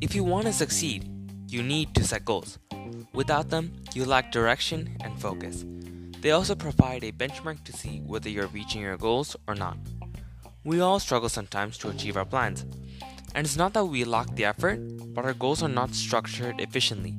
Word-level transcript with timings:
If 0.00 0.14
you 0.14 0.24
want 0.24 0.46
to 0.46 0.52
succeed, 0.52 1.08
you 1.48 1.62
need 1.62 1.94
to 1.94 2.04
set 2.04 2.24
goals. 2.24 2.58
Without 3.12 3.50
them, 3.50 3.72
you 3.94 4.04
lack 4.04 4.30
direction 4.30 4.96
and 5.00 5.20
focus. 5.20 5.64
They 6.20 6.30
also 6.30 6.54
provide 6.54 7.02
a 7.02 7.12
benchmark 7.12 7.64
to 7.64 7.72
see 7.72 8.00
whether 8.06 8.28
you're 8.28 8.46
reaching 8.48 8.82
your 8.82 8.96
goals 8.96 9.36
or 9.48 9.54
not. 9.54 9.76
We 10.62 10.80
all 10.80 11.00
struggle 11.00 11.28
sometimes 11.28 11.78
to 11.78 11.88
achieve 11.88 12.16
our 12.16 12.24
plans. 12.24 12.64
And 13.34 13.44
it's 13.44 13.56
not 13.56 13.72
that 13.74 13.86
we 13.86 14.04
lack 14.04 14.34
the 14.36 14.44
effort, 14.44 14.78
but 15.14 15.24
our 15.24 15.34
goals 15.34 15.62
are 15.62 15.68
not 15.68 15.94
structured 15.94 16.60
efficiently. 16.60 17.16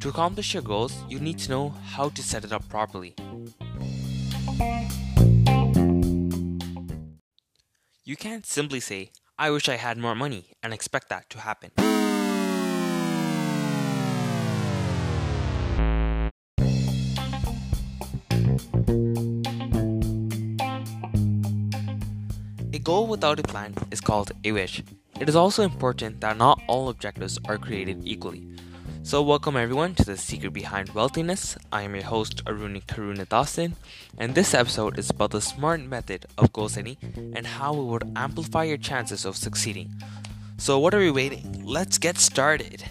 To 0.00 0.08
accomplish 0.08 0.54
your 0.54 0.62
goals, 0.62 0.94
you 1.08 1.18
need 1.18 1.38
to 1.40 1.50
know 1.50 1.74
how 1.84 2.08
to 2.10 2.22
set 2.22 2.44
it 2.44 2.52
up 2.52 2.68
properly. 2.68 3.14
You 8.08 8.16
can't 8.16 8.46
simply 8.46 8.80
say, 8.80 9.10
I 9.38 9.50
wish 9.50 9.68
I 9.68 9.76
had 9.76 9.98
more 9.98 10.14
money, 10.14 10.54
and 10.62 10.72
expect 10.72 11.10
that 11.10 11.28
to 11.28 11.40
happen. 11.40 11.72
A 22.72 22.78
goal 22.78 23.08
without 23.08 23.38
a 23.38 23.42
plan 23.42 23.74
is 23.90 24.00
called 24.00 24.32
a 24.42 24.52
wish. 24.52 24.82
It 25.20 25.28
is 25.28 25.36
also 25.36 25.62
important 25.62 26.22
that 26.22 26.38
not 26.38 26.62
all 26.66 26.88
objectives 26.88 27.38
are 27.44 27.58
created 27.58 28.00
equally. 28.06 28.48
So, 29.08 29.22
welcome 29.22 29.56
everyone 29.56 29.94
to 29.94 30.04
the 30.04 30.18
Secret 30.18 30.52
Behind 30.52 30.90
Wealthiness. 30.90 31.56
I 31.72 31.80
am 31.80 31.94
your 31.94 32.04
host 32.04 32.44
Aruni 32.44 32.84
Karuna 32.84 33.26
Dasan, 33.26 33.72
and 34.18 34.34
this 34.34 34.52
episode 34.52 34.98
is 34.98 35.08
about 35.08 35.30
the 35.30 35.40
smart 35.40 35.80
method 35.80 36.26
of 36.36 36.52
goal 36.52 36.68
setting 36.68 36.98
and 37.34 37.46
how 37.46 37.72
it 37.72 37.84
would 37.84 38.12
amplify 38.14 38.64
your 38.64 38.76
chances 38.76 39.24
of 39.24 39.34
succeeding. 39.34 39.94
So, 40.58 40.78
what 40.78 40.92
are 40.92 40.98
we 40.98 41.10
waiting? 41.10 41.64
Let's 41.64 41.96
get 41.96 42.18
started. 42.18 42.84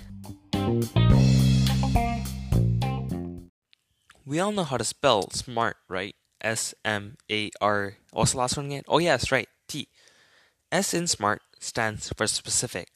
We 4.25 4.39
all 4.39 4.51
know 4.51 4.63
how 4.63 4.77
to 4.77 4.83
spell 4.83 5.29
smart, 5.29 5.77
right? 5.87 6.15
S 6.41 6.73
M 6.83 7.17
A 7.29 7.51
R. 7.61 7.97
What's 8.11 8.31
the 8.31 8.39
last 8.39 8.57
one 8.57 8.65
again? 8.65 8.81
Oh, 8.87 8.97
yes, 8.97 9.31
right. 9.31 9.49
T. 9.67 9.87
S 10.71 10.95
in 10.95 11.05
SMART 11.05 11.43
stands 11.59 12.11
for 12.11 12.25
specific. 12.25 12.89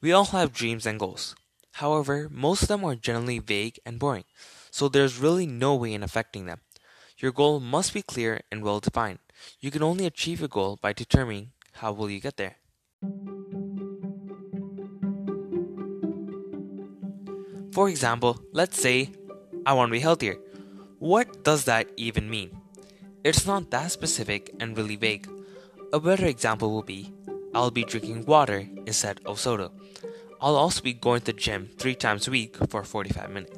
We 0.00 0.12
all 0.12 0.26
have 0.26 0.52
dreams 0.52 0.86
and 0.86 1.00
goals. 1.00 1.34
However, 1.78 2.28
most 2.30 2.62
of 2.62 2.68
them 2.68 2.84
are 2.84 2.94
generally 2.94 3.40
vague 3.40 3.80
and 3.84 3.98
boring, 3.98 4.24
so 4.70 4.88
there's 4.88 5.18
really 5.18 5.44
no 5.44 5.74
way 5.74 5.92
in 5.92 6.04
affecting 6.04 6.46
them. 6.46 6.60
Your 7.18 7.32
goal 7.32 7.58
must 7.58 7.92
be 7.92 8.02
clear 8.02 8.42
and 8.52 8.62
well 8.62 8.78
defined. 8.78 9.18
You 9.58 9.72
can 9.72 9.82
only 9.82 10.06
achieve 10.06 10.40
a 10.40 10.46
goal 10.46 10.78
by 10.80 10.92
determining 10.92 11.50
how 11.82 11.90
will 11.90 12.08
you 12.08 12.20
get 12.20 12.36
there. 12.36 12.58
For 17.72 17.88
example, 17.88 18.38
let's 18.52 18.80
say 18.80 19.10
I 19.66 19.72
want 19.72 19.88
to 19.88 19.98
be 19.98 19.98
healthier. 19.98 20.36
What 21.00 21.42
does 21.42 21.64
that 21.64 21.88
even 21.96 22.30
mean? 22.30 22.56
It's 23.24 23.46
not 23.46 23.72
that 23.72 23.90
specific 23.90 24.54
and 24.60 24.76
really 24.78 24.94
vague. 24.94 25.26
A 25.92 25.98
better 25.98 26.26
example 26.26 26.70
will 26.70 26.86
be 26.86 27.12
I'll 27.52 27.72
be 27.72 27.82
drinking 27.82 28.26
water 28.26 28.68
instead 28.86 29.18
of 29.26 29.40
soda. 29.40 29.72
I'll 30.44 30.56
also 30.56 30.82
be 30.82 30.92
going 30.92 31.20
to 31.20 31.32
the 31.32 31.32
gym 31.32 31.70
three 31.78 31.94
times 31.94 32.28
a 32.28 32.30
week 32.30 32.54
for 32.68 32.84
45 32.84 33.30
minutes. 33.30 33.56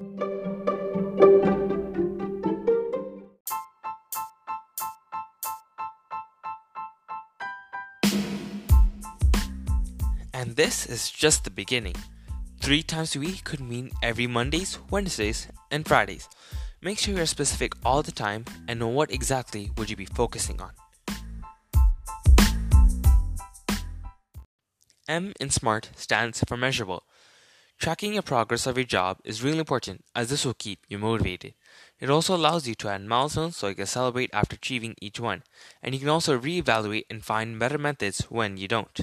And 10.33 10.55
this 10.55 10.87
is 10.87 11.11
just 11.11 11.43
the 11.43 11.51
beginning. 11.51 11.97
Three 12.61 12.85
times 12.85 13.17
a 13.17 13.19
week 13.19 13.43
could 13.43 13.59
mean 13.59 13.91
every 14.01 14.29
Mondays, 14.29 14.79
Wednesdays, 14.89 15.49
and 15.73 15.85
Fridays. 15.85 16.29
Make 16.83 17.01
sure 17.01 17.17
you're 17.17 17.27
specific 17.27 17.73
all 17.85 18.05
the 18.05 18.13
time 18.13 18.45
and 18.69 18.79
know 18.79 18.87
what 18.87 19.11
exactly 19.11 19.73
would 19.77 19.91
you 19.91 19.97
be 19.97 20.05
focusing 20.05 20.61
on. 20.61 20.71
M 25.09 25.33
in 25.39 25.51
SMART 25.51 25.91
stands 25.95 26.43
for 26.49 26.57
measurable. 26.57 27.05
Tracking 27.79 28.15
your 28.15 28.23
progress 28.23 28.67
of 28.67 28.77
your 28.77 28.85
job 28.85 29.19
is 29.23 29.41
really 29.41 29.61
important 29.61 30.05
as 30.17 30.31
this 30.31 30.45
will 30.45 30.55
keep 30.55 30.81
you 30.89 30.99
motivated. 30.99 31.55
It 32.01 32.11
also 32.11 32.35
allows 32.35 32.67
you 32.67 32.75
to 32.75 32.89
add 32.89 33.05
milestones 33.05 33.57
so 33.57 33.69
you 33.69 33.77
can 33.77 33.87
celebrate 33.87 34.31
after 34.33 34.57
achieving 34.57 34.97
each 35.01 35.21
one, 35.21 35.45
and 35.81 35.95
you 35.95 36.01
can 36.01 36.09
also 36.09 36.37
reevaluate 36.37 37.05
and 37.09 37.25
find 37.25 37.57
better 37.57 37.79
methods 37.79 38.23
when 38.31 38.57
you 38.57 38.67
don't. 38.67 39.01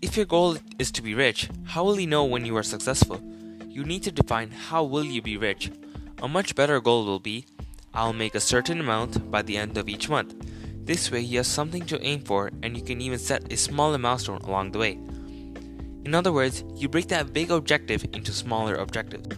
If 0.00 0.16
your 0.16 0.26
goal 0.26 0.58
is 0.78 0.92
to 0.92 1.02
be 1.02 1.14
rich, 1.14 1.48
how 1.64 1.82
will 1.82 1.98
you 1.98 2.06
know 2.06 2.24
when 2.24 2.46
you 2.46 2.56
are 2.56 2.62
successful? 2.62 3.20
You 3.66 3.82
need 3.82 4.04
to 4.04 4.12
define 4.12 4.50
how 4.52 4.84
will 4.84 5.04
you 5.04 5.22
be 5.22 5.36
rich. 5.36 5.72
A 6.22 6.28
much 6.28 6.54
better 6.54 6.80
goal 6.80 7.04
will 7.04 7.18
be 7.18 7.46
I'll 7.94 8.12
make 8.12 8.34
a 8.34 8.40
certain 8.40 8.80
amount 8.80 9.30
by 9.30 9.42
the 9.42 9.56
end 9.56 9.76
of 9.76 9.88
each 9.88 10.08
month. 10.08 10.34
This 10.84 11.10
way, 11.10 11.20
you 11.20 11.38
have 11.38 11.46
something 11.46 11.84
to 11.86 12.02
aim 12.02 12.20
for, 12.20 12.50
and 12.62 12.76
you 12.76 12.82
can 12.82 13.00
even 13.00 13.18
set 13.18 13.52
a 13.52 13.56
smaller 13.56 13.98
milestone 13.98 14.40
along 14.42 14.72
the 14.72 14.78
way. 14.78 14.98
In 16.04 16.14
other 16.14 16.32
words, 16.32 16.64
you 16.74 16.88
break 16.88 17.08
that 17.08 17.32
big 17.32 17.50
objective 17.50 18.04
into 18.12 18.32
smaller 18.32 18.74
objectives. 18.76 19.36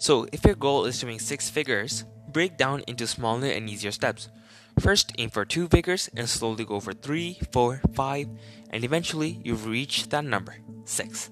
So, 0.00 0.26
if 0.32 0.44
your 0.44 0.54
goal 0.54 0.84
is 0.84 0.98
to 1.00 1.06
make 1.06 1.20
six 1.20 1.50
figures, 1.50 2.04
break 2.32 2.56
down 2.56 2.82
into 2.86 3.06
smaller 3.06 3.48
and 3.48 3.68
easier 3.68 3.90
steps. 3.90 4.28
First, 4.80 5.12
aim 5.18 5.28
for 5.28 5.44
two 5.44 5.68
figures 5.68 6.08
and 6.16 6.28
slowly 6.28 6.64
go 6.64 6.80
for 6.80 6.92
three, 6.92 7.38
four, 7.52 7.82
five, 7.94 8.28
and 8.70 8.84
eventually 8.84 9.40
you've 9.44 9.66
reached 9.66 10.10
that 10.10 10.24
number, 10.24 10.56
six. 10.84 11.30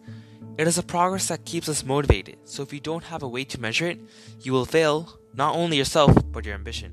It 0.59 0.67
is 0.67 0.79
a 0.79 0.83
progress 0.83 1.29
that 1.29 1.45
keeps 1.45 1.69
us 1.69 1.85
motivated, 1.85 2.39
so 2.45 2.63
if 2.63 2.73
you 2.73 2.81
don't 2.81 3.05
have 3.05 3.23
a 3.23 3.29
way 3.29 3.45
to 3.45 3.61
measure 3.61 3.87
it, 3.87 4.01
you 4.41 4.53
will 4.53 4.67
fail 4.67 5.19
not 5.33 5.55
only 5.55 5.77
yourself, 5.77 6.13
but 6.33 6.45
your 6.45 6.55
ambition. 6.55 6.93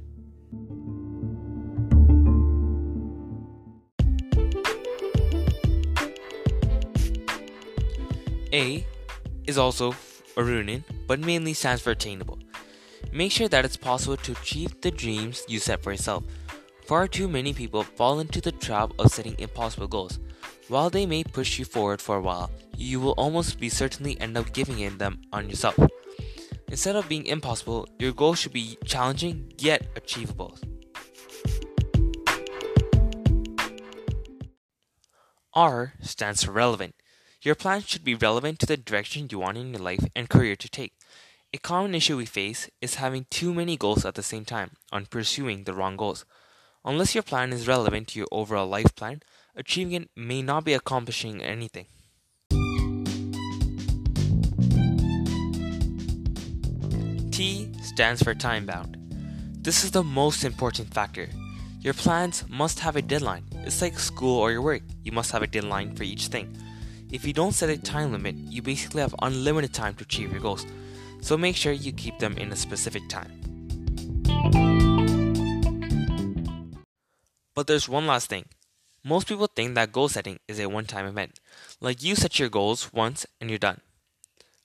A 8.53 8.85
is 9.47 9.57
also 9.57 9.93
Arunin, 10.37 10.83
but 11.07 11.19
mainly 11.19 11.53
stands 11.53 11.81
for 11.81 11.91
attainable. 11.91 12.39
Make 13.11 13.31
sure 13.31 13.47
that 13.47 13.65
it's 13.65 13.77
possible 13.77 14.17
to 14.17 14.31
achieve 14.31 14.79
the 14.81 14.91
dreams 14.91 15.43
you 15.47 15.59
set 15.59 15.83
for 15.83 15.91
yourself. 15.91 16.23
Far 16.85 17.07
too 17.07 17.29
many 17.29 17.53
people 17.53 17.83
fall 17.83 18.19
into 18.19 18.41
the 18.41 18.51
trap 18.51 18.91
of 18.99 19.09
setting 19.09 19.39
impossible 19.39 19.87
goals. 19.87 20.19
While 20.67 20.89
they 20.89 21.05
may 21.05 21.23
push 21.23 21.57
you 21.57 21.63
forward 21.63 22.01
for 22.01 22.17
a 22.17 22.21
while, 22.21 22.51
you 22.75 22.99
will 22.99 23.13
almost 23.13 23.57
be 23.57 23.69
certainly 23.69 24.19
end 24.19 24.37
up 24.37 24.51
giving 24.51 24.79
in 24.79 24.97
them 24.97 25.21
on 25.31 25.49
yourself. 25.49 25.79
Instead 26.67 26.97
of 26.97 27.07
being 27.07 27.25
impossible, 27.25 27.87
your 27.99 28.11
goal 28.11 28.33
should 28.33 28.51
be 28.51 28.77
challenging 28.83 29.53
yet 29.57 29.87
achievable. 29.95 30.57
R 35.53 35.93
stands 36.01 36.43
for 36.43 36.51
relevant. 36.51 36.95
Your 37.43 37.55
plan 37.55 37.81
should 37.81 38.03
be 38.03 38.15
relevant 38.15 38.59
to 38.59 38.65
the 38.65 38.75
direction 38.75 39.29
you 39.31 39.39
want 39.39 39.57
in 39.57 39.71
your 39.71 39.81
life 39.81 40.03
and 40.15 40.29
career 40.29 40.57
to 40.57 40.69
take. 40.69 40.93
A 41.53 41.59
common 41.59 41.95
issue 41.95 42.17
we 42.17 42.25
face 42.25 42.69
is 42.81 42.95
having 42.95 43.25
too 43.29 43.53
many 43.53 43.77
goals 43.77 44.03
at 44.03 44.15
the 44.15 44.23
same 44.23 44.43
time 44.43 44.71
on 44.91 45.05
pursuing 45.05 45.63
the 45.63 45.73
wrong 45.73 45.95
goals. 45.95 46.25
Unless 46.85 47.15
your 47.15 47.23
plan 47.23 47.53
is 47.53 47.65
relevant 47.65 48.09
to 48.09 48.19
your 48.19 48.27
overall 48.29 48.67
life 48.67 48.93
plan, 48.95 49.21
achieving 49.55 49.93
it 49.93 50.09
may 50.17 50.41
not 50.41 50.65
be 50.65 50.73
accomplishing 50.73 51.41
anything. 51.41 51.85
T 57.31 57.71
stands 57.81 58.21
for 58.21 58.35
time 58.35 58.65
bound. 58.65 58.97
This 59.61 59.85
is 59.85 59.91
the 59.91 60.03
most 60.03 60.43
important 60.43 60.93
factor. 60.93 61.29
Your 61.79 61.93
plans 61.93 62.43
must 62.49 62.79
have 62.79 62.97
a 62.97 63.01
deadline. 63.01 63.45
It's 63.65 63.81
like 63.81 63.97
school 63.97 64.39
or 64.39 64.51
your 64.51 64.61
work, 64.61 64.81
you 65.03 65.13
must 65.13 65.31
have 65.31 65.41
a 65.41 65.47
deadline 65.47 65.95
for 65.95 66.03
each 66.03 66.27
thing. 66.27 66.53
If 67.13 67.25
you 67.25 67.31
don't 67.31 67.53
set 67.53 67.69
a 67.69 67.77
time 67.77 68.11
limit, 68.11 68.35
you 68.35 68.61
basically 68.61 69.01
have 69.01 69.15
unlimited 69.21 69.73
time 69.73 69.95
to 69.95 70.03
achieve 70.03 70.33
your 70.33 70.41
goals. 70.41 70.65
So 71.21 71.37
make 71.37 71.55
sure 71.55 71.71
you 71.71 71.93
keep 71.93 72.19
them 72.19 72.37
in 72.37 72.51
a 72.51 72.57
specific 72.57 73.07
time. 73.07 73.42
But 77.55 77.67
there's 77.67 77.87
one 77.87 78.07
last 78.07 78.29
thing. 78.29 78.45
Most 79.03 79.27
people 79.27 79.47
think 79.47 79.75
that 79.75 79.91
goal 79.91 80.09
setting 80.09 80.39
is 80.47 80.59
a 80.59 80.69
one 80.69 80.85
time 80.85 81.05
event, 81.05 81.39
like 81.81 82.01
you 82.01 82.15
set 82.15 82.39
your 82.39 82.49
goals 82.49 82.91
once 82.93 83.25
and 83.39 83.49
you're 83.49 83.59
done. 83.59 83.81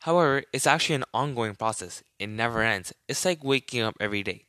However, 0.00 0.44
it's 0.52 0.66
actually 0.66 0.94
an 0.94 1.04
ongoing 1.12 1.54
process, 1.54 2.02
it 2.18 2.28
never 2.28 2.62
ends. 2.62 2.94
It's 3.08 3.24
like 3.24 3.42
waking 3.42 3.82
up 3.82 3.96
every 4.00 4.22
day. 4.22 4.44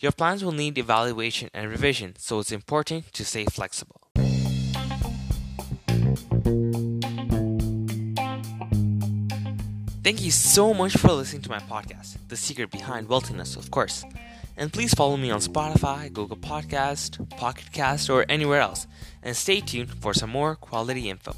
Your 0.00 0.12
plans 0.12 0.44
will 0.44 0.52
need 0.52 0.76
evaluation 0.76 1.48
and 1.54 1.70
revision, 1.70 2.16
so 2.18 2.40
it's 2.40 2.52
important 2.52 3.12
to 3.12 3.24
stay 3.24 3.44
flexible. 3.46 4.00
Thank 10.02 10.20
you 10.20 10.32
so 10.32 10.74
much 10.74 10.98
for 10.98 11.12
listening 11.12 11.40
to 11.42 11.50
my 11.50 11.60
podcast, 11.60 12.18
The 12.28 12.36
Secret 12.36 12.70
Behind 12.70 13.08
Wealthiness, 13.08 13.56
of 13.56 13.70
course. 13.70 14.04
And 14.56 14.72
please 14.72 14.94
follow 14.94 15.16
me 15.16 15.30
on 15.30 15.40
Spotify, 15.40 16.12
Google 16.12 16.36
Podcast, 16.36 17.28
Pocket 17.36 17.72
Cast, 17.72 18.08
or 18.08 18.24
anywhere 18.28 18.60
else. 18.60 18.86
And 19.22 19.36
stay 19.36 19.60
tuned 19.60 19.90
for 19.90 20.14
some 20.14 20.30
more 20.30 20.54
quality 20.54 21.10
info. 21.10 21.34